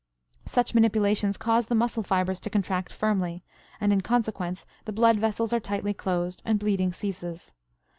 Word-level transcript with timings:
Such 0.47 0.73
manipulations 0.73 1.37
cause 1.37 1.67
the 1.67 1.75
muscle 1.75 2.01
fibers 2.01 2.39
to 2.39 2.49
contract 2.49 2.91
firmly, 2.91 3.43
and 3.79 3.93
in 3.93 4.01
consequence 4.01 4.65
the 4.85 4.91
blood 4.91 5.19
vessels 5.19 5.53
are 5.53 5.59
tightly 5.59 5.93
closed 5.93 6.41
and 6.43 6.57
bleeding 6.57 6.91
ceases. 6.91 7.53